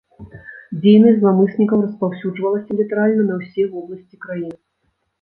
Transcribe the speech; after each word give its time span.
Дзейнасць 0.85 1.19
зламыснікаў 1.25 1.85
распаўсюджвалася 1.85 2.71
літаральна 2.83 3.23
на 3.31 3.35
ўсе 3.45 3.71
вобласці 3.73 4.15
краіны. 4.29 4.57